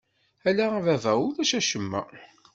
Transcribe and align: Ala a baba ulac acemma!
Ala 0.49 0.65
a 0.77 0.79
baba 0.85 1.11
ulac 1.25 1.51
acemma! 1.59 2.01